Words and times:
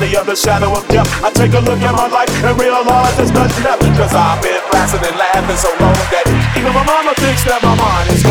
valley 0.00 0.16
of 0.16 0.26
the 0.26 0.36
shadow 0.36 0.72
of 0.72 0.86
death, 0.88 1.08
I 1.22 1.30
take 1.30 1.52
a 1.52 1.60
look 1.60 1.80
at 1.80 1.94
my 1.94 2.08
life 2.08 2.30
and 2.44 2.58
realize 2.58 3.16
there's 3.16 3.32
nothing 3.32 3.64
left. 3.64 3.82
Cause 3.98 4.14
I've 4.14 4.40
been 4.42 4.60
blasting 4.70 5.04
and 5.04 5.16
laughing 5.16 5.56
so 5.56 5.70
long 5.80 5.98
that 6.14 6.24
even 6.56 6.72
my 6.72 6.84
mama 6.84 7.12
thinks 7.18 7.44
that 7.44 7.60
my 7.62 7.74
mind 7.74 8.10
is 8.10 8.22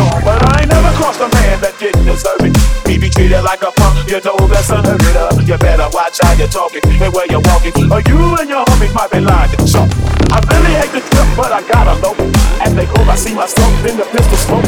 treated 3.20 3.44
like 3.44 3.60
a 3.60 3.70
punk, 3.76 4.08
you 4.08 4.20
know 4.24 4.36
that's 4.48 4.70
unheard 4.70 5.16
of. 5.16 5.36
You 5.46 5.58
better 5.58 5.88
watch 5.92 6.16
how 6.22 6.32
you're 6.40 6.48
talking 6.48 6.80
and 6.84 7.12
where 7.12 7.26
you're 7.28 7.44
walking. 7.52 7.76
Or 7.92 8.00
you 8.08 8.16
and 8.40 8.48
your 8.48 8.64
homies 8.64 8.94
might 8.94 9.10
be 9.12 9.20
lying 9.20 9.52
chalk. 9.68 9.92
I 10.32 10.40
really 10.48 10.72
hate 10.80 10.92
the 10.96 11.04
trip, 11.04 11.28
but 11.36 11.52
I 11.52 11.60
gotta 11.68 12.00
know. 12.00 12.16
As 12.64 12.72
they 12.72 12.86
go, 12.86 12.96
I 13.04 13.16
see 13.16 13.34
myself 13.34 13.72
in 13.84 13.96
the 14.00 14.08
pistol 14.08 14.38
smoke. 14.40 14.64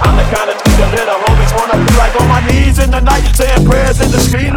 I'm 0.00 0.16
the 0.16 0.24
kind 0.32 0.48
of 0.48 0.56
that 0.80 0.90
little 0.96 1.18
homies 1.28 1.52
wanna 1.52 1.76
be 1.84 1.92
like 2.00 2.14
on 2.20 2.28
my 2.28 2.40
knees 2.48 2.78
in 2.78 2.90
the 2.90 3.00
night, 3.00 3.24
saying 3.36 3.66
prayers 3.68 4.00
in 4.00 4.10
the 4.10 4.20
street 4.20 4.54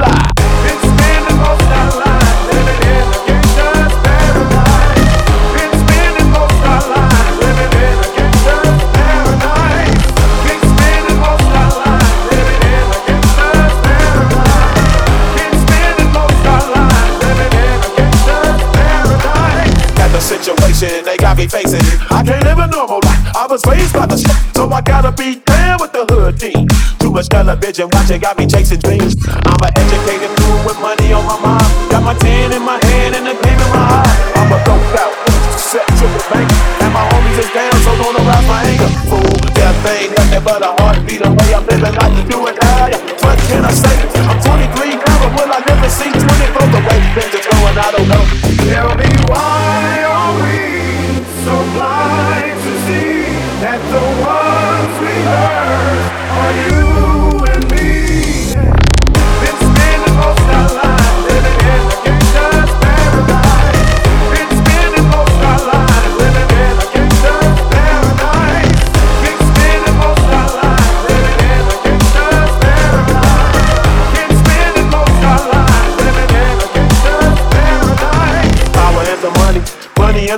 they 20.79 21.17
got 21.17 21.37
me 21.37 21.47
facing. 21.47 21.81
I 22.13 22.21
can't 22.21 22.43
live 22.45 22.59
a 22.59 22.67
normal 22.67 23.01
life. 23.01 23.35
I 23.35 23.47
was 23.49 23.65
raised 23.65 23.93
by 23.93 24.05
the 24.05 24.17
street, 24.17 24.37
so 24.53 24.69
I 24.69 24.81
gotta 24.81 25.11
be 25.11 25.41
down 25.41 25.81
with 25.81 25.91
the 25.91 26.05
hood 26.05 26.37
team. 26.37 26.67
Too 26.99 27.09
much 27.09 27.29
television 27.29 27.89
watching 27.93 28.21
got 28.21 28.37
me 28.37 28.45
chasing 28.45 28.77
dreams. 28.77 29.17
I'm 29.25 29.57
an 29.57 29.73
educated 29.73 30.29
fool 30.37 30.61
with 30.69 30.77
money 30.77 31.13
on 31.13 31.25
my 31.25 31.39
mind. 31.41 31.65
Got 31.89 32.03
my 32.03 32.13
tin 32.21 32.53
in 32.53 32.61
my 32.61 32.77
hand 32.85 33.15
and 33.17 33.25
the 33.25 33.33
game 33.33 33.57
in 33.57 33.69
my 33.73 34.05
eye. 34.05 34.13
I'm 34.37 34.53
a 34.53 34.57
dope 34.69 35.01
out, 35.01 35.13
set 35.57 35.87
the 35.97 36.05
bank. 36.29 36.45
And 36.85 36.93
my 36.93 37.01
homies 37.09 37.41
is 37.41 37.49
down, 37.57 37.73
so 37.81 37.97
don't 37.97 38.13
arouse 38.13 38.45
my 38.45 38.61
anger. 38.69 38.91
Fool, 39.09 39.33
death 39.57 39.81
ain't 39.81 40.13
nothing 40.13 40.43
but 40.45 40.61
a 40.61 40.77
heartbeat 40.77 41.25
away. 41.25 41.57
I'm 41.57 41.65
living 41.65 41.89
like 41.97 42.13
you 42.13 42.23
do 42.29 42.45
it 42.53 42.66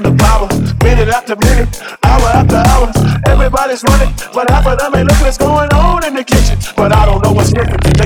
the. 0.03 0.19
Minute 0.83 1.09
after 1.09 1.35
minute, 1.35 1.81
hour 2.03 2.29
after 2.33 2.55
hour. 2.55 2.91
Everybody's 3.27 3.83
running, 3.83 4.13
but 4.33 4.49
half 4.49 4.65
of 4.65 4.79
them 4.79 4.95
ain't 4.95 5.07
looking 5.09 5.25
what's 5.25 5.37
going 5.37 5.69
on 5.73 6.05
in 6.05 6.13
the 6.15 6.23
kitchen. 6.23 6.57
But 6.75 6.93
I 6.93 7.05
don't 7.05 7.23
know 7.23 7.33
what's 7.33 7.51
different. 7.51 7.98